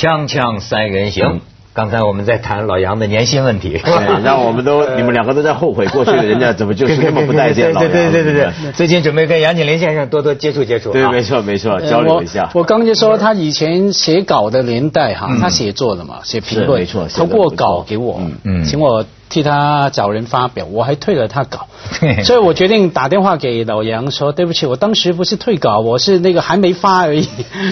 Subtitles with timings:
[0.00, 1.42] 锵锵三人行。
[1.74, 7.92] 刚才我们在谈老杨的年薪问题，对，让我们都 你们两个都在后悔过去的人家 怎么就是这么不待见老杨？
[7.92, 10.90] 对对对对对，最近准备跟杨景林先生多多接触接触。
[10.90, 12.48] 对，没错没错，交流一下。
[12.54, 19.04] 我刚就说他以前写稿的年代哈，他写作的嘛，写评论，没错，他过稿给我，嗯，请我。
[19.30, 21.68] 替他找人发表，我还退了他稿，
[22.24, 27.26] 所以我决定打电话给老杨说：“对不起，我当时不是退稿，我是那个还没发而已。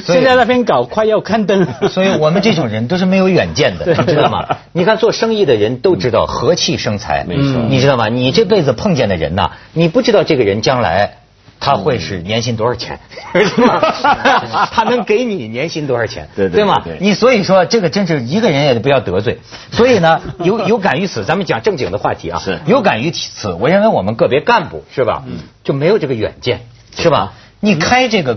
[0.07, 1.67] 现在那篇稿快要刊登。
[1.91, 4.47] 所以我们这种人都是没有远见的， 你知道吗？
[4.73, 8.09] 你看做生意的人都知道和气生财，没错，你知道吗？
[8.09, 11.19] 你这辈子碰见的人呐，你不知道这个人将来。”
[11.61, 12.99] 他会是年薪多少钱？
[14.73, 16.29] 他能给你年薪多少钱？
[16.37, 16.83] 对对吗？
[17.01, 19.39] 你所以说这个真是一个人也不要得罪。
[19.73, 22.39] 所以呢，有有感于此，咱们讲正经的话题啊。
[22.39, 22.61] 是。
[22.67, 25.23] 有感于此，我认为我们个别干部是吧？
[25.27, 25.39] 嗯。
[25.65, 26.61] 就没有这个远见，
[26.97, 27.35] 是吧？
[27.61, 28.37] 你开这个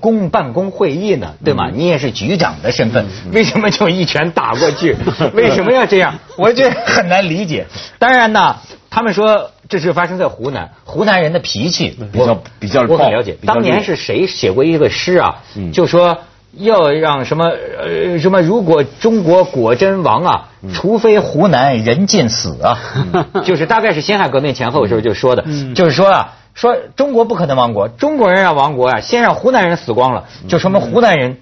[0.00, 1.68] 公办公会议呢，对吗？
[1.72, 4.96] 你也是局长的身份，为什么就一拳打过去？
[5.34, 6.14] 为什么要这样？
[6.38, 7.66] 我觉得 很难理解。
[7.98, 8.56] 当然呢，
[8.88, 9.50] 他们说。
[9.70, 13.38] 这是发生在湖南，湖南人的脾气比较比较我很了解。
[13.46, 15.42] 当年是谁写过一个诗啊？
[15.72, 16.18] 就说
[16.52, 22.78] 要让什么呃什么，如果中国果真亡啊，除非湖南人尽死啊，
[23.46, 31.38] 就是大概是辛亥革命前后的时候就说的，就是说啊，说中国不可能亡国，中国人要亡国啊，先让湖南人死光了，就说明湖南人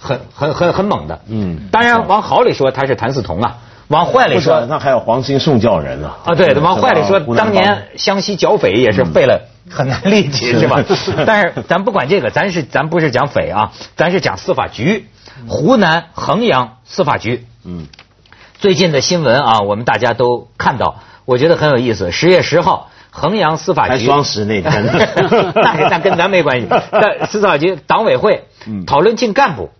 [0.00, 1.20] 很很很很猛的。
[1.26, 3.58] 嗯，当然往好里说，他是谭嗣同啊。
[3.92, 6.10] 往坏里说，那还有黄兴宋教仁呢。
[6.24, 10.82] 啊，对，往坏里说，当年湘西剿匪也是费了很大力气，是吧？
[11.26, 15.06] 但是咱不管这个，咱是咱不是讲匪啊，咱是讲司法局。
[15.48, 17.86] 湖南衡阳司法局，嗯，
[18.58, 22.12] 最近的新闻啊，我们大家都看到，我觉得很有意思。
[22.12, 24.86] 十月十号，衡阳司法局双十那天，
[25.54, 26.68] 那那跟咱没关系。
[26.92, 28.44] 但司法局党委会
[28.86, 29.70] 讨论进干部。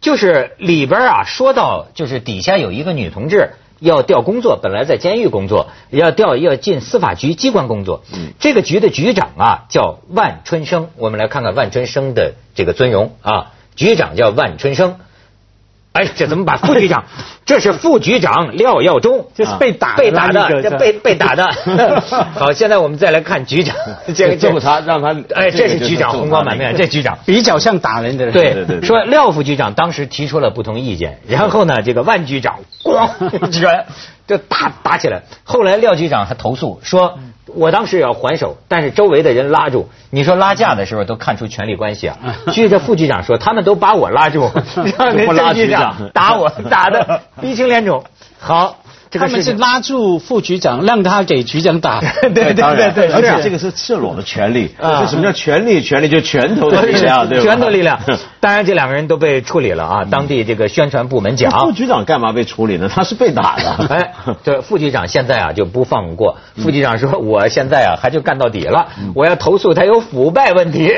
[0.00, 3.50] 就是里边啊，说到就是底下有一个女同志
[3.80, 8.02] 要调工作，本来在监狱工作，要调要进司法局机关工作。
[8.12, 14.98] 嗯，这个局的局长啊叫万春生，我们来看看万春生的这个尊容啊，局长叫万春生。
[15.98, 17.04] 哎，这怎么把副局长？
[17.44, 21.50] 这是副局长廖耀中，这是被打被打的，这被 被打的。
[22.36, 23.74] 好，现在我们再来看局长，
[24.14, 28.30] 这个救他，让他哎，这是局长红光满面，这局长比较像打人的。
[28.30, 33.08] 对对对，说廖副局长当时提出了不同意见，然后呢，这个万局长咣
[33.46, 33.86] 一拳
[34.28, 37.18] 就打打起来，后来廖局长还投诉说。
[37.54, 39.88] 我当时也要还手，但是周围的人拉住。
[40.10, 42.18] 你说拉架的时候都看出权力关系啊。
[42.52, 44.50] 据这副局长说，他们都把我拉住，
[44.98, 48.04] 让那郑局长打我，打的鼻青脸肿。
[48.38, 48.76] 好。
[49.10, 52.00] 他们是拉住副局长，让他给局长打。
[52.20, 54.74] 对对对对，而且这个是赤裸的权利。
[54.80, 55.82] 啊，什么叫权力？
[55.82, 57.44] 权力就拳头的力量，对吧？
[57.44, 57.98] 拳头力量。
[58.40, 60.04] 当然，这两个人都被处理了啊。
[60.04, 62.90] 当地这个宣传部门讲，副局长干嘛被处理呢？
[62.92, 63.86] 他是被打的。
[63.88, 64.12] 哎，
[64.44, 66.36] 这副局长现在啊就不放过。
[66.56, 70.92] 副局长说：“我现在啊还就干到底了，我要投诉他有腐败问题。”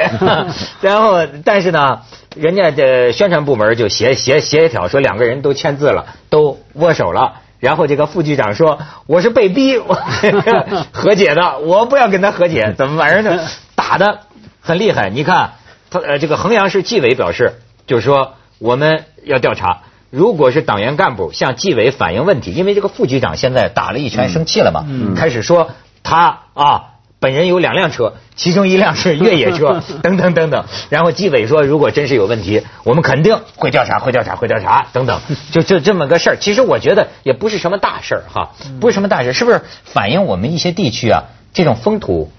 [0.81, 2.01] 然后，但是呢，
[2.37, 7.35] 人家的宣传部门就协协协调说，两个人都签字了，都握手了。
[7.61, 9.79] 然后这个副局长说：“我是被逼
[10.93, 13.39] 和解的，我不要跟他和解，怎么玩意呢？
[13.77, 14.21] 打的
[14.61, 15.11] 很厉害。
[15.11, 15.53] 你看，
[15.91, 25.71] 他呃，这个衡阳市纪委表示，就是说我们要调查，如果是党员干部向纪委反映问题，因为这个副局长现在打了一拳生气了嘛，开始说
[26.03, 26.85] 他啊。”
[27.21, 30.65] 本人有两辆车，其中一辆是越野车， 等等等等。
[30.89, 35.21] 然后纪委说，如果真是有问题，我们肯定会调查，会调查，会调查，等等。
[35.53, 36.37] 就就这么个事儿。
[36.37, 42.33] 其实我觉得也不是什么大事儿哈，不是什么大事，是不是反映我们一些地区啊这种风土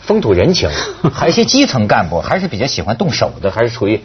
[0.00, 0.68] 风土人情，
[1.14, 4.02] 还有一些基层干部还是比较喜欢动手的，还是处于。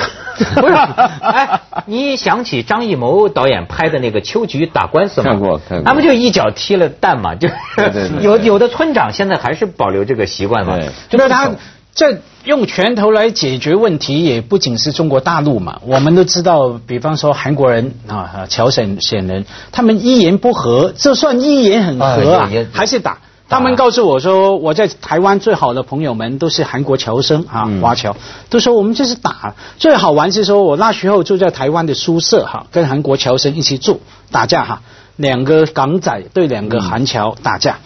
[0.56, 5.30] 不是，哎，你想起张艺谋导演拍的那个《秋菊打官司》吗？
[5.30, 5.84] 看过，看过。
[5.84, 7.34] 他不就一脚踢了蛋嘛？
[7.34, 7.48] 就
[8.20, 10.78] 有有的村长现在还是保留这个习惯嘛？
[11.08, 11.50] 就是他
[11.94, 15.80] 这用拳头来解决问题，也不仅是中国大陆嘛。
[15.84, 23.18] 我们都知道，比方说韩国人啊，朝鲜鲜人，他们一言不合，就算一言很合啊，还是打。
[23.50, 28.16] 他们告诉我说，我在台湾最好的朋友们都是韩国侨生啊，华侨，
[28.48, 29.56] 都说我们这是打。
[29.76, 34.00] 最好玩是说我那时候住在台湾的宿舍哈，跟韩国侨生一起住，
[34.30, 34.82] 打架哈，
[35.16, 37.80] 两个港仔对两个韩侨打架，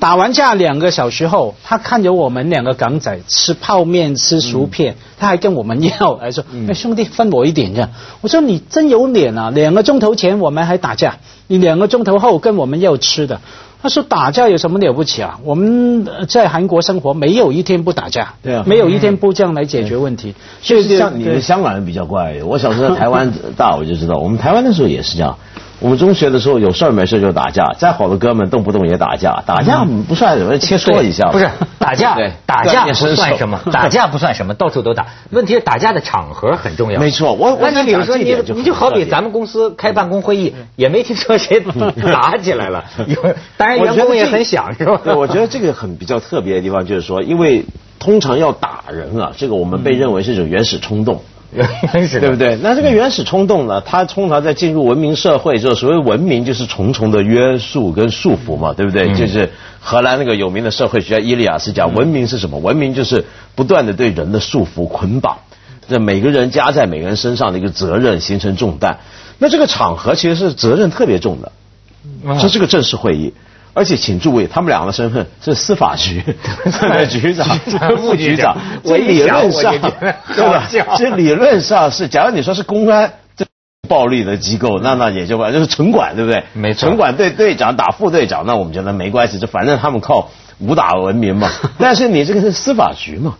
[0.00, 7.90] 打完架两个小时后，他看着我们两个港仔吃泡面吃薯片，他还跟我们要，还说：“哎兄弟分我一点这样。”
[8.20, 9.50] 我说：“你真有脸啊！
[9.50, 13.40] 两个钟头前我们还打架，你两个钟头后跟我们要吃的。”
[13.84, 15.38] 他说打架有什么了不起啊？
[15.44, 20.34] 我们呃在韩国生活，没有一天不打架，对啊没有一天不这样来解决问题。
[20.62, 25.36] 所以像你们香港人比较怪，我小时候在台湾大我就知道，我们台湾那时候也是这样。
[25.84, 31.28] 我们中学的时候有事儿没事就打架，再好的哥们动不动也打架，打架不算什么，切磋一下。
[31.30, 31.46] 不是
[31.78, 35.08] 打架对，打架不算什么， 打架不算什么，到处都打。
[35.28, 36.98] 问题是打架的场合很重要。
[36.98, 41.60] 没错我我那你比如说你你就好比咱们公司开办公会议，也没听说谁
[42.10, 42.82] 打起来了。
[43.06, 43.22] 有，
[43.58, 44.98] 当然员工也很想是吧？
[45.04, 47.62] 对，我觉得这个很比较特别的地方就是说，因为
[47.98, 51.20] 通常要打人啊，这个我们被认为是一种原始冲动。
[51.94, 52.56] 原始对不对？
[52.62, 53.80] 那这个原始冲动呢？
[53.80, 59.14] 它通常在进入文明社会之后，所谓文明就是重重的约束跟束缚嘛，对不对？
[59.14, 62.58] 就是荷兰那个有名的社会学家伊利亚斯讲，文明是什么？
[62.58, 63.24] 文明就是
[63.54, 65.38] 不断的对人的束缚捆绑，
[65.88, 68.98] 这每个人加在每个人身上的一个责任形成重担。
[69.38, 71.52] 那这个场合其实是责任特别重的，
[72.40, 73.32] 这是个正式会议。
[73.74, 76.22] 而且请注意，他们两个身份是司法局
[76.80, 77.46] 的局长、
[77.98, 78.56] 副局长。
[78.84, 79.74] 这理论上，
[80.34, 80.96] 对吧？
[80.96, 83.44] 这理论上是，假如你说是公安这
[83.88, 86.44] 暴力的机构，那那也就完，就是城管，对不对？
[86.54, 90.30] 没错城管队队长打副队长，那我们觉得没关系，就反正他们靠
[90.60, 91.50] 武打闻名嘛。
[91.78, 93.34] 但是你这个是司法局嘛？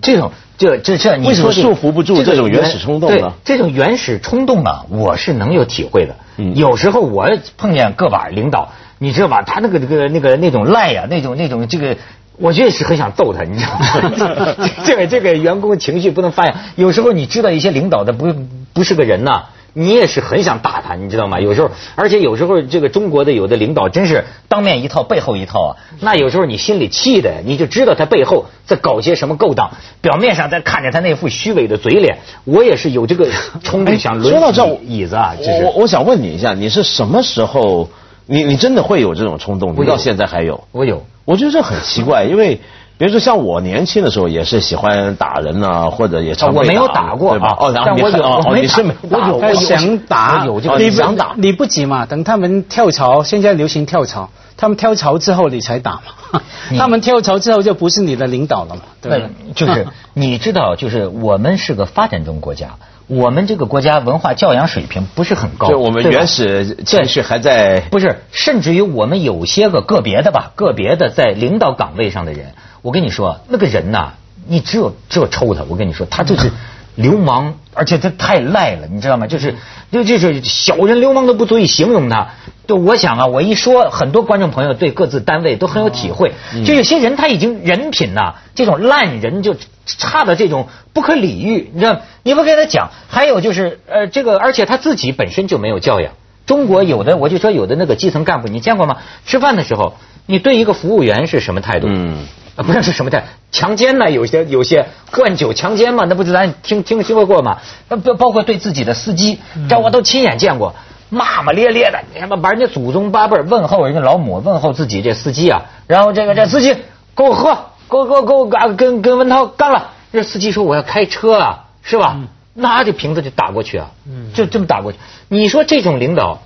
[0.00, 6.14] 这种就这这，你为什么束缚不住这种原始冲动呢对这种原始冲动啊，我是能有体会的。
[6.36, 9.42] 嗯有时候我碰见个把领导，你知道吧？
[9.42, 11.96] 他那个那个那个那种赖呀、那种那种这个。
[12.36, 14.56] 我确实很想揍他，你知道吗？
[14.84, 16.56] 这个这个员工情绪不能发扬。
[16.74, 18.34] 有时候你知道一些领导的不
[18.72, 21.38] 不是个人呐、你也是很想打他，你知道吗？
[21.38, 25.76] 有时候，而且有时候这个中国的有的领导真是当面一套背后一套啊。
[26.00, 29.70] 那有时候你心里气的，你就知道他背后在搞些什么勾当，
[30.00, 32.18] 表面上在看着他那副虚伪的嘴脸。
[32.42, 33.28] 我也是有这个
[33.62, 37.88] 冲动想抡说到这椅子啊，就我我我想问你一下，你是什么时候？
[38.26, 39.74] 你你真的会有这种冲动？
[39.76, 40.64] 你到现在还有？
[40.72, 41.04] 我有。
[41.24, 42.60] 我觉得这很奇怪，因为
[42.98, 47.38] 比如说像我年轻的时候也是喜欢打人呐、或者也常被我没有打过啊？
[47.38, 52.04] 对吧哦，然后但我有你哦我没打哦你是没我有我想打，我有这个你不想打你不急嘛？
[52.06, 56.42] 等他们跳槽，现在流行跳槽，他们跳槽之后你才打嘛。
[56.76, 59.30] 他们跳槽之后就不是你的领导了嘛，对？
[59.54, 62.70] 就是你知道，就是我们是个发展中国家，
[63.06, 74.12] 我们这个国家文化教养水平不是很高，就我们原始见识还在不是，甚至于我们有些个个别的吧，个别的在领导岗位上的人，我跟你说，那个人呐，
[74.46, 76.50] 你只有只有抽他，我跟你说，他就是
[76.96, 79.26] 流氓，而且他太赖了，你知道吗？
[79.26, 79.56] 就是
[79.90, 82.28] 就就是小人流氓都不足以形容他。
[82.66, 86.32] 就我想啊，我一说，很多观众朋友对各自单位都很有体会。
[86.64, 89.54] 就有些人他已经人品呐、这种烂人就
[89.86, 92.00] 差的这种不可理喻，你知道？
[92.22, 96.12] 你不跟他讲，还有就是呃，这个而且他自己本身就没有教养。
[96.46, 98.98] 中国有的，我就说有的那个基层干部，你见过吗？
[99.26, 99.96] 吃饭的时候，
[100.26, 101.88] 你对一个服务员是什么态度？
[101.90, 102.26] 嗯。
[102.56, 103.24] 啊，不是是什么的？
[103.50, 104.10] 强奸呢？
[104.10, 107.58] 有些有些灌酒强奸嘛，那不是咱听听说过吗？
[107.88, 110.74] 那包包括对自己的司机，这我都亲眼见过，
[111.10, 116.76] 骂骂咧咧的，你他妈把人家祖宗八辈儿问候人家老母，问候自己这司机啊，然后这个这司机
[117.16, 117.54] 给我喝，
[117.90, 122.18] 给我给我给我干跟跟文涛干了，这司机说我要开车啊，是吧？
[122.56, 123.90] 拿着瓶子就打过去啊，
[124.32, 124.98] 就这么打过去。
[125.26, 126.40] 你说这种领导，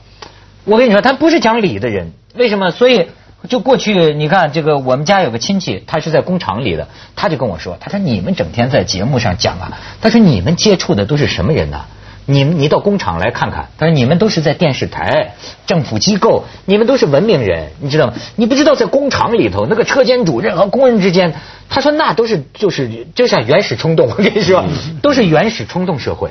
[0.64, 2.70] 我跟你说，他不是讲理的人，为什么？
[2.70, 3.08] 所以
[3.48, 11.84] 就过去，你看这个，我们家有个亲戚，他是在工厂里的，他就跟我说，他说你们整天在节目上讲啊，他说你们接触的都是什么人呢、
[12.26, 15.34] 你们你到工厂来看看，他说你们都是在电视台、
[15.66, 18.14] 政府机构，你们都是文明人，你知道吗？
[18.36, 21.32] 你不知道在工厂里头那个车间主任和工人之间，
[21.70, 24.64] 他说那都是就是就像原始冲动，我跟你说，
[25.00, 26.30] 都是原始冲动社会。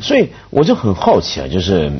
[0.00, 1.90] 所以我就很好奇啊，就是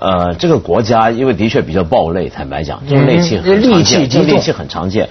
[0.00, 5.08] 呃，这个国家因为的确比较暴戾，坦白讲，这种戾气很常见，戾气戾气很常见。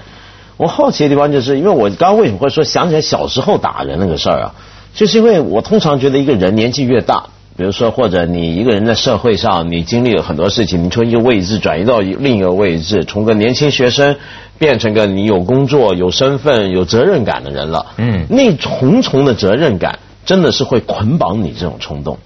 [0.57, 4.55] 我好奇的地方就是，因为我刚刚为什么会说想起来小时候打人那个事儿啊，
[4.93, 7.25] 就是因为我通常觉得一个人年纪越大。
[7.57, 14.15] 比如说，或者你一个人在社会上，你经历了很多事情，你从一个位置转移到另一个位置，从个年轻学生
[14.59, 17.87] 变成个你有工作、有身份、有责任感的人了。
[17.97, 22.19] 嗯那重重的责任感真的是会捆绑你这种冲动。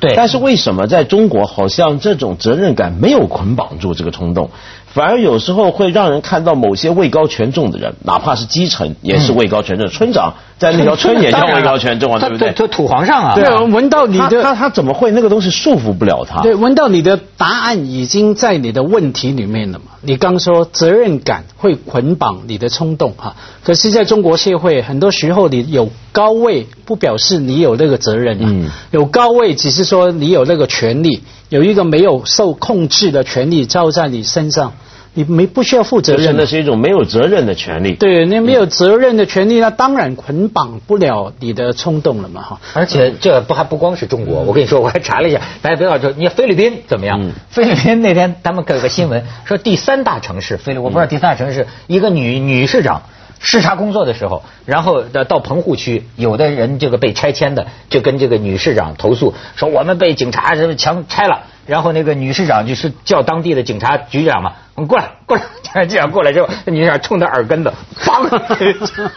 [0.00, 0.14] 对。
[0.14, 4.50] 但是为什么在中国好像这种责任感没有捆绑住这个冲动，
[4.98, 12.50] 反而有时候会让人看到某些位高权重的人，哪怕是基层也是位高权重，村长在那条村也叫位高权重啊，对不对？
[12.50, 16.42] 他土皇上啊，对啊，闻到你的他他他怎么会那个东西束缚不了他？
[16.42, 19.84] 对，闻到你的答案已经在你的问题里面了嘛？
[20.02, 34.72] 你刚说责任感会捆绑你的冲动哈，可是在中国社会，很多时候你有高位不表示你有那个责任啊，嗯有高位只是说你有那个权利，有一个没有受控制的权利照在你身上。
[35.18, 36.46] 你没不需要负责任就是那。
[36.46, 37.94] 是一种没有责任的权利。
[37.94, 42.60] 对，那没有责任的权利，那当然捆绑不了你的冲动了嘛，哈。
[42.72, 47.20] 而且这不还不光是中国，我跟你说，我还查了一下，大家不要说，你看菲律宾怎么样？
[47.20, 53.02] 嗯菲律宾那天他们有个新闻说，第三大城市菲律，我不知道第三大城市一个女女市长。
[53.40, 64.54] 视察工作的时候，然后到棚户区，有的人这个被拆迁的，就跟这个女市长投诉说我们被警察什么强拆了，然后那个女市长就是叫当地的警察局长嘛，
[64.86, 69.08] 过来过来，警察局长过来之后，那女市长冲他耳根子，砰，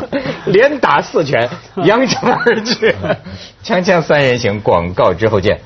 [0.45, 1.49] 连打四拳，
[1.83, 2.95] 扬长而去。
[3.63, 5.59] 锵锵三人行，广告之后见。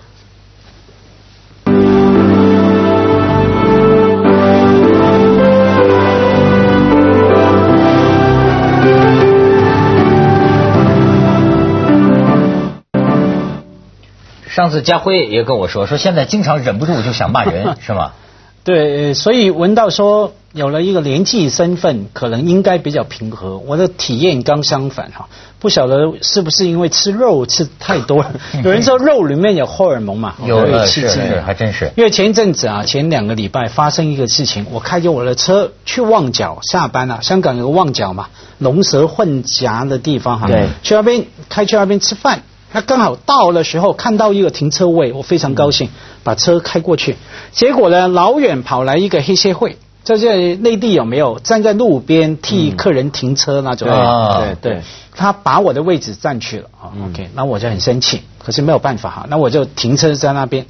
[14.56, 18.14] 上次家辉也跟我说，说现在经常忍不住就想骂人， 是吗？
[18.64, 23.58] 对，所以文道说有了一个联际身份，可能应该比较平和。
[23.58, 25.28] 我的体验刚相反哈，
[25.60, 28.32] 不晓得是不是因为吃肉吃太多了。
[28.64, 42.42] 有人说肉里面有荷尔蒙嘛，有会呃是刺激是还真是因为前一阵子啊，前两个礼拜发生一个事情，我开着我的车去旺角下班啊，香港有个旺角嘛，龙蛇混杂的地方哈，对去那边开去那边吃饭。
[42.76, 45.88] 那刚好到的时候看到一个停车位，我非常高兴，
[46.26, 47.16] 把车开过去。
[47.54, 53.88] 结果呢，老远跑来一个黑社会，在这内地有没有站在路边替客人停车那种？
[53.90, 54.82] 啊对对，
[55.16, 56.92] 他把我的位置占去了啊。
[57.06, 60.66] OK，那我就很生气，可是没有办法哈，那我就停车在那边。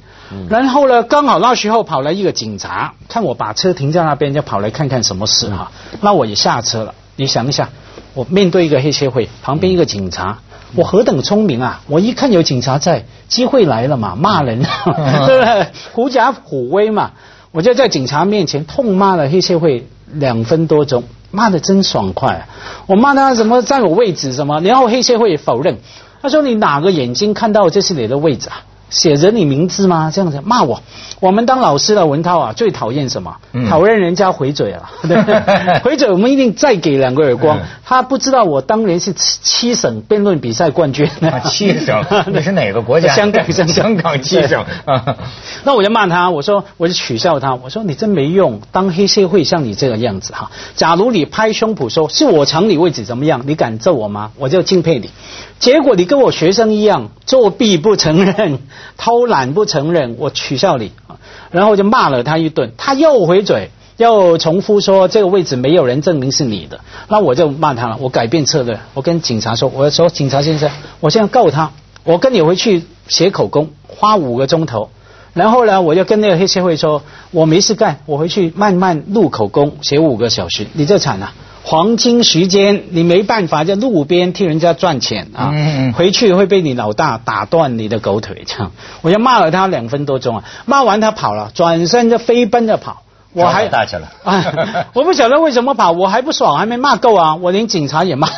[0.48, 5.72] 然后呢，刚好那时候跑来一个警察，看我把车停在那边，就跑来看看什么事哈。
[6.02, 6.94] 那我也下车了。
[7.16, 7.70] 你想一下，
[8.14, 10.38] 我面对一个黑社会，旁边一个警察。
[10.74, 11.80] 我何等聪明啊！
[11.88, 14.62] 我一看有警察在，机会来了嘛，骂人，
[15.26, 15.66] 对不对？
[15.92, 17.12] 狐假虎威嘛，
[17.52, 22.48] 我就在警察面前痛骂了黑社会两分多钟，骂的真爽快、啊。
[22.86, 25.78] 我骂他什么占我位置什么，然后黑社会也否认，
[26.20, 28.62] 他说你哪个眼睛看到这是你的位置啊？
[28.90, 30.10] 写着你名字吗？
[30.14, 30.82] 这样子骂我。
[31.18, 33.36] 我们当老师的文涛啊，最讨厌什么？
[33.52, 34.90] 嗯讨厌人家回嘴了！
[35.08, 35.16] 对
[35.80, 37.58] 回嘴我们一定再给两个耳光。
[37.84, 41.08] 他不知道我当年是七七省辩论比赛冠军。
[41.22, 43.14] 啊七省， 那是哪个国家？
[43.14, 44.62] 香港，香港，香港七省。
[44.84, 45.16] 啊
[45.64, 50.50] 那我就骂他，我说我就取笑他，我说你真没用，当黑社会像你这个样子哈。
[50.74, 54.32] 假如你拍胸脯说是我抢你位置怎么样，你敢揍我吗？
[54.36, 55.10] 我就敬佩你。
[55.58, 58.58] 结果你跟我学生一样，作弊不承认，
[58.96, 60.92] 偷懒不承认，我取笑你，
[61.50, 63.70] 然后就骂了他一顿，他又回嘴。
[63.98, 67.96] 又重复说这个位置没有人证明是你的，那我就骂他了。
[67.98, 71.70] 我改变策略，我跟警察说，我说警察先生，我现在告他，
[72.04, 74.90] 我跟你回去写口供，花五个钟头。
[75.32, 80.66] 然后呢，我就跟那个黑社会说，我没事干，我回去慢慢录口供，写五个小时。
[80.74, 81.32] 你这惨啊！
[81.68, 88.44] 黄金时间你没办法在路边替人家赚钱啊，嗯嗯回去会被你老大打断你的狗腿。
[88.46, 88.70] 这样，
[89.02, 93.02] 我就骂了他两分多钟啊，骂完他跑了，转身就飞奔着跑。
[93.36, 94.86] 我还大去了啊！
[94.94, 97.34] 我不晓得为什么跑，我还不爽，还没骂够啊！
[97.36, 98.28] 我连警察也骂。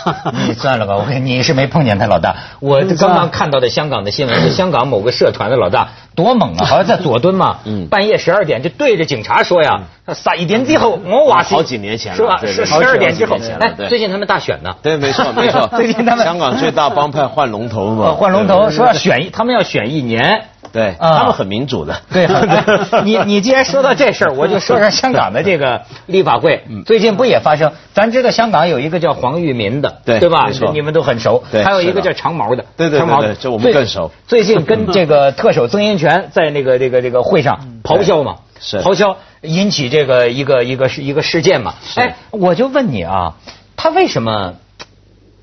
[0.47, 2.35] 你算了吧，我跟你是没碰见他老大。
[2.61, 9.83] 我刚刚看到的香港的新闻是香港某个社团的老大多猛啊，好像在佐敦嘛，嗯 半夜十二点就对着警察说呀，
[10.15, 14.75] 撒一点之后我瓦好几年前了是十二点之后哎，最近他们大选呢。
[14.83, 15.69] 对，没错没错。
[15.77, 20.45] 最近他们香港最大帮派换龙头嘛，呃换龙头说要选一，他们要选一年。
[20.79, 22.01] 对，啊他们很民主的。
[22.13, 27.73] 对，对 你你既然说到这事儿，我就说说香港的这个立法会，嗯最近不也发生？
[27.95, 30.47] 咱知道香港有一个叫黄玉民的，对对吧？
[30.73, 31.43] 你们都很熟。
[31.51, 41.75] 对还有一个叫长毛的，对对对长毛对这我们更熟最近跟这个 特首曾荫权在那个这个这个会上咆哮嘛，是咆哮引起这个一个一个是一个事件嘛。
[41.83, 43.35] 是哎，我就问你啊，
[43.77, 44.55] 他为什么？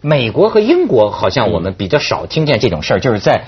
[0.01, 3.45] 美国和英国好像我们比较少听见这种事儿，就是在，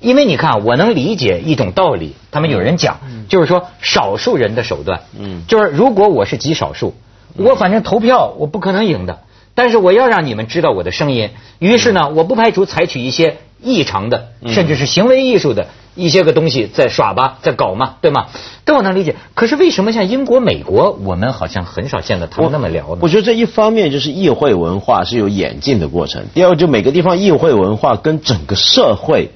[0.00, 5.42] 因为你看，我能理解一种道理，他们有人讲，就是说少数人的手段，嗯。
[5.48, 6.94] 就是如果我是极少数，
[7.36, 9.20] 我反正投票我不可能赢的，
[9.54, 18.26] 但是我要让你们知道我的声音，于是呢，我不排除采取一些异常的，甚至是行为艺术的一些个东西在耍吧，在搞嘛，对吗？
[18.64, 19.16] 这我能理解。
[19.34, 22.98] 可是为什么像英国、美国，我们好像很少见到他们那么聊呢？
[23.00, 29.32] 我觉得这一方面就是议会文化是有演进的过程，第二个就每个地方议会文化跟整个社会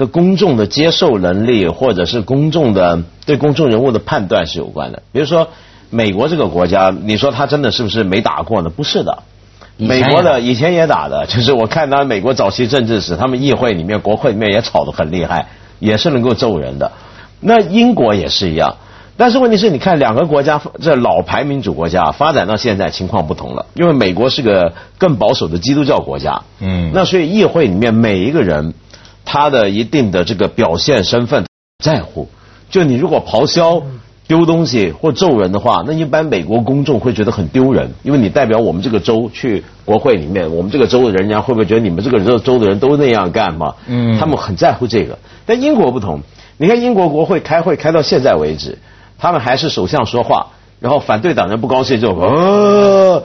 [0.00, 5.02] 的公众的接受能力，或者是公众的对公众人物的判断是有关的。
[5.12, 5.48] 比如说
[5.90, 8.70] 美国这个国家，你说他真的是不是没打过呢？
[8.70, 9.22] 不是的。
[9.76, 16.92] 美国的以前也打的， 就是我看他美国早期政治史，他们议会里面、国会里面也吵得很厉害，也是能够揍人的。
[17.40, 18.76] 那英国也是一样，
[19.16, 28.74] 但是问题是，你看两个国家，这老牌民主国家发展到现在情况不同了，因为美国是个更保守的基督教国家，嗯，那所以议会里面每一个人，
[29.30, 31.46] 他的一定的这个表现身份
[31.84, 32.28] 在乎，
[32.68, 33.82] 就你如果咆哮。
[34.30, 43.74] 丢东西或揍人的话，那一般美国公众会觉得很丢人，因为你代表我们这个州去国会里面，我们这个州的人家会不会觉得你们这个州州的人都那样干嘛？
[43.88, 45.18] 嗯，他们很在乎这个。
[45.46, 46.20] 但英国不同，
[46.58, 48.78] 你看英国国会开会开到现在为止，
[49.18, 53.24] 他们还是首相说话，然后反对党人不高兴就呃，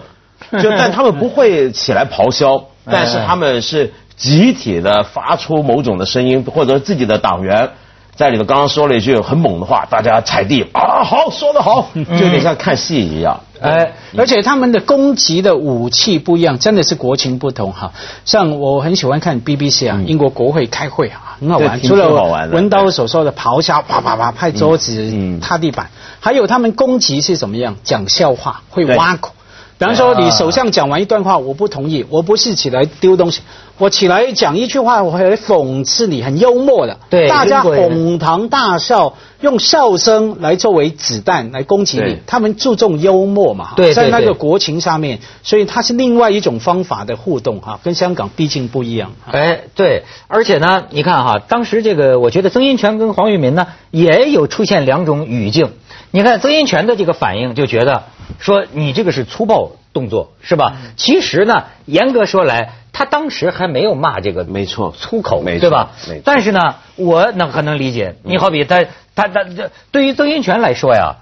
[0.60, 7.72] 就但他们不会起来咆哮， 但是他们是集体的发出某种的声音，或者自己的党员。
[8.16, 13.42] 在里头刚刚说了一句很猛的话，大家踩地啊，好说得好，就有点像看戏一样。
[13.60, 17.92] 哎，而且他们的攻击的武器不一样，真的是国情不同哈。
[18.24, 21.82] 像我很喜欢看 BBC 啊，英国国会开会啊，很好玩。
[21.82, 25.90] 除了文刀所说的咆哮，啪啪啪拍桌子、嗯踏地板，
[26.22, 27.76] 还有他们攻击是怎么样？
[27.84, 29.35] 讲笑话，会挖苦。
[29.78, 33.42] 比方说，你首相讲完一段话，我不同意，我不是起来丢东西，
[33.78, 49.12] 我起来讲一句话，我会来讽刺你，很幽默的，对，大家哄堂大笑，用笑声来作为子弹来攻击你，他们注重幽默嘛，对，在那个国情上面，所以它是另外一种方法的互动哈，跟香港毕竟不一样。
[49.30, 55.74] 哎，对，而且呢，你看哈，当时这个，我觉得曾荫权跟黄玉民呢，也有出现两种语境。
[56.16, 58.04] 你看曾荫权的这个反应，就觉得。
[58.40, 60.78] 说你这个是粗暴动作是吧？
[60.96, 65.92] 其实呢，严格说来，他当时还没有骂这个没错粗口，对吧？
[66.24, 68.16] 但是呢，我能很能理解。
[68.24, 71.18] 你好比他他他这对于曾荫权来说呀，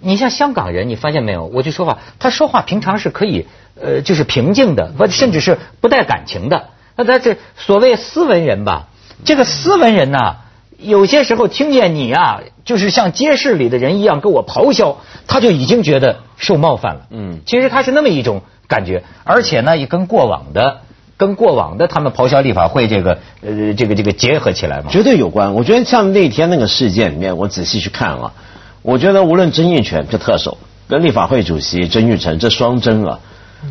[0.00, 1.46] 你像香港人，你发现没有？
[1.46, 3.48] 我就说话，他说话平常是可以
[3.82, 6.68] 呃，就是平静的，不甚至是不带感情的。
[6.94, 8.86] 那他这所谓斯文人吧，
[9.24, 10.36] 这个斯文人呢？
[10.78, 17.06] 有些时候听见你啊，就是像街市里的人一样跟我咆哮，他就已经觉得受冒犯了。
[17.10, 20.80] 嗯，其实他是那么一种感觉，而且呢，也跟过往的、
[21.16, 25.54] 跟过往的他们咆哮立法会这个呃这个这个结合起来嘛，绝对有关。
[25.54, 28.34] 我觉得像那天那个事件里面，我仔细去看了，
[28.82, 33.20] 我觉得无论曾荫权这特首跟立法会主席曾玉成这双争啊，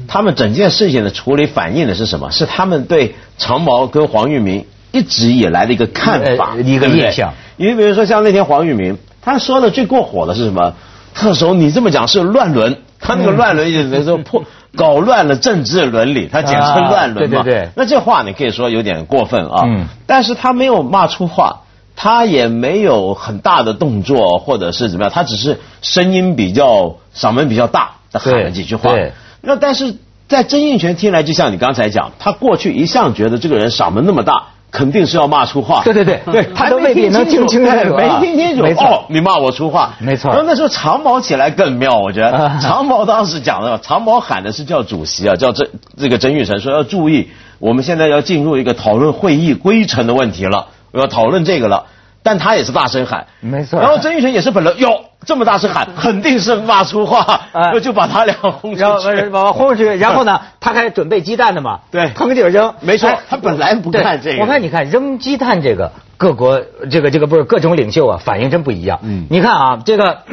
[0.08, 2.32] 他们整件事情的处理反映的是什么？
[2.32, 4.66] 是他们对长毛跟黄玉明。
[4.96, 7.34] 一直以来的一个看法，一个印象。
[7.58, 10.74] 你比如说像那天黄玉明，他说的最过火的是什么？
[11.14, 14.44] 特首你这么讲是乱伦，他那个乱伦意思是说破
[14.76, 17.44] 搞乱了政治伦理，他简称乱伦嘛。
[17.44, 17.70] 对对对。
[17.76, 19.64] 那这话你可以说有点过分啊。
[19.66, 19.88] 嗯。
[20.06, 21.62] 但是他没有骂出话，
[21.96, 28.92] 他也没有很大的动作或者是怎么样，他只是声音比较嗓门比较大他喊了几句话。
[28.92, 29.12] 对。
[29.42, 29.96] 那但是
[30.28, 34.48] 在曾荫权听来，就像你刚才讲，他过去一向觉得这个人嗓门那么大。
[34.76, 40.32] 肯定是要骂出话，对对对，对他都未必能听清楚，没听清楚，没错，你骂我出话，没错。
[40.32, 42.60] 然后那时候长毛起来更妙，我觉得。
[42.62, 51.86] 长毛当时讲的，长毛喊的是叫主席啊，叫这这个曾玉成说要注意，我们现在要进入一个讨论会议规程的问题了，我要讨论这个了。
[52.26, 53.80] 但他也是大声喊，没错。
[53.80, 59.86] 然后曾玉成也是本能，哟，这么大声喊，肯定是骂出话，就就把他俩轰出去，把轰出去。
[59.96, 62.74] 然后呢，他还准备鸡蛋的嘛，对，砰就扔。
[62.82, 64.42] 没错，他本来不看这个。
[64.42, 66.60] 我看你看扔鸡蛋这个，各国
[66.90, 69.00] 这个这个不是各种领袖啊，反应真不一样。
[69.04, 70.24] 嗯，你看啊，这个。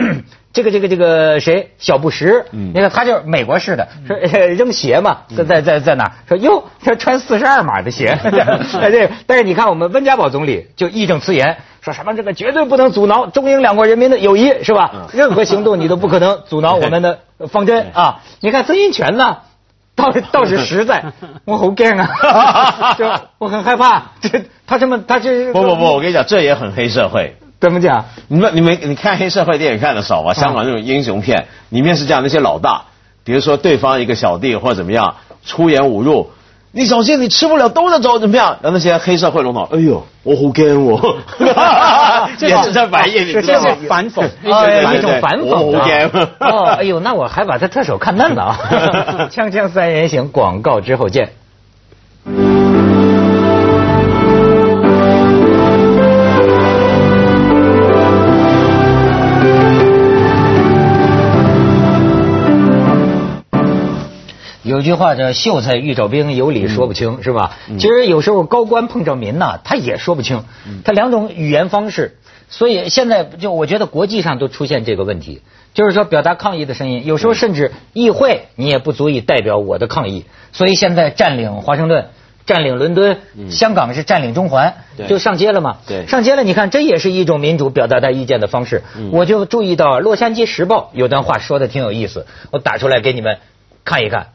[0.52, 4.16] 这个这个这个谁小布什，你看他就是美国式的，说
[4.54, 6.12] 扔鞋嘛，在在在在哪？
[6.28, 8.18] 说哟，他穿四十二码的鞋。
[8.22, 15.08] 这但是你看我们温家宝总理就义正辞严，说什么这个绝对不能阻挠中英两国人民的友谊，是吧？
[15.14, 18.20] 任何行动你都不可能阻挠我们的 方针啊！
[18.40, 19.38] 你看曾荫权呢，
[19.96, 21.12] 倒倒是实在，
[21.46, 24.12] 我好惊啊，就我很害怕。
[24.20, 27.36] 这他这么他这不不不，我跟你讲，这也很黑社会。
[27.62, 28.06] 怎么讲？
[28.26, 30.34] 你们你们你看黑社会电影看的少吧？
[30.34, 32.86] 香港那种英雄片里面是这样，那些老大，
[33.22, 35.14] 比如说对方一个小弟或者怎么样
[35.46, 36.32] 出言侮辱，
[36.72, 38.58] 你小心你吃不了兜着走怎么样？
[38.62, 41.18] 然后那些黑社会龙头，哎呦，我好惊我，
[42.40, 45.44] 也是在反映，这是反讽， 一种反讽。
[45.44, 45.78] 我。
[46.40, 48.58] 哦，哎呦，那我还把他特首看嫩了啊！
[49.30, 51.30] 锵锵三人行，广告之后见。
[64.72, 67.58] 有句话叫“秀才遇着兵，有理说不清”，是吧？
[67.78, 70.44] 其实有时候高官碰着民呐，他也说不清。
[70.82, 72.16] 他两种语言方式，
[72.48, 75.42] 所以现在就我觉得国际上都出现这个问题，
[75.74, 82.06] 就是说表达抗议的声音，有时候甚至议会你也不足以代表我的抗议，所以现在占领华盛顿，
[82.46, 83.18] 占领伦敦，
[83.50, 84.74] 香港是占领中环，
[85.06, 85.76] 就上街了嘛。
[86.06, 88.82] 上街了，你看这也是一种民主表达他意见的方式。
[89.12, 93.36] 我就注意到《洛杉矶时报》有段话说的挺有意思，我打出来给你们
[93.84, 94.28] 看一看，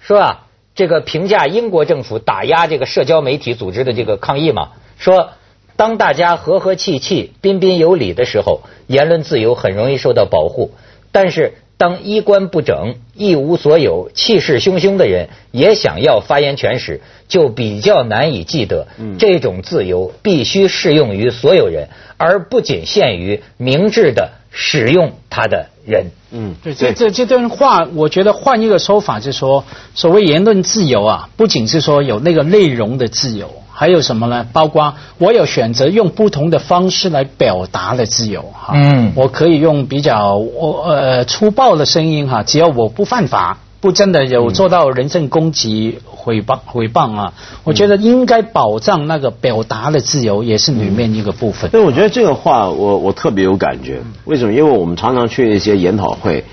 [0.00, 5.30] 说啊，这个评价英国政府打压这个社交媒体组织的这个抗议嘛，说
[5.76, 10.72] 当大家和和气气、彬彬有礼的时候，言论自由很容易受到保护，
[11.12, 11.54] 但是。
[11.80, 18.88] 当衣冠不整、一无所有、气势汹汹的人也想要发言权时，就比较难以记得，
[19.20, 26.06] 这种自由必须适用于所有人，而不仅限于明智的使用它的人。
[26.30, 34.46] 嗯，对，这这这段话，我觉得换一个说法，就是说，所谓言论自由啊，不仅是说有那个内容的自由，还有什么呢？
[34.52, 38.74] 包括我有选择用不同的方式来表达的自由哈。
[38.74, 51.70] 嗯我可以用比较我呃粗暴的声音哈，只要我不犯法，不真的有做到人身攻击、诽谤、诽谤啊，我觉得应该保障那个表达的自由，也是里面一个部分。
[51.70, 54.52] 所以我觉得这个话我我特别有感觉，为什么？
[54.52, 56.44] 因为我们常常去一些研讨会、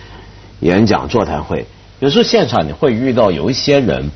[0.60, 1.66] 演讲、座谈会，
[2.00, 4.12] 有时候现场你会遇到有一些人，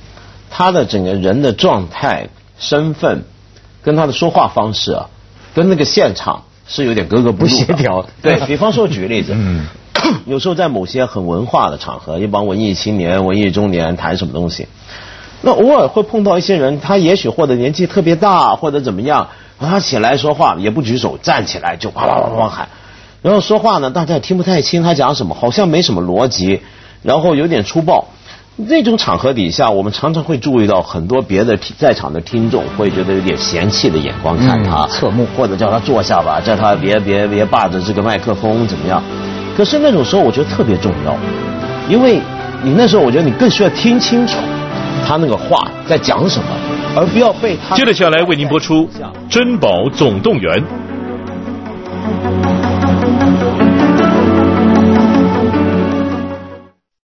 [0.52, 3.24] 他的整个人的状态、身份，
[3.82, 5.10] 跟他的说话方式啊，
[5.56, 8.06] 跟那个现场是有点格格不协调。
[8.22, 9.66] 对比方说，举个例子，嗯
[10.26, 14.68] 有时候在某些很文化的场合，一帮文艺青年、文艺中年谈什么东西，
[15.42, 22.70] 那偶尔会碰到一些人，他也许或者年纪特别大，或者怎么样，他起来说话也不举手，站起来就啪啪啪啪喊，
[23.22, 26.62] 然后说话呢，大家也听不太清他讲什么，好像没什么逻辑，
[27.02, 28.06] 然后有点粗暴。
[28.62, 39.02] 那种场合底下，我们常常会注意到很多别的在场的听众会觉得有点嫌弃的眼光看他，嗯侧目或者叫他坐下吧，叫他别别别霸着这个麦克风怎么样？
[39.60, 41.14] 可是那种时候，我觉得特别重要，
[41.90, 42.22] 因为
[42.64, 44.38] 你那时候，我觉得你更需要听清楚
[45.06, 46.46] 他那个话在讲什么，
[46.96, 47.76] 而不要被他。
[47.76, 48.88] 接着下来为您播出
[49.30, 50.58] 《珍宝总动员》。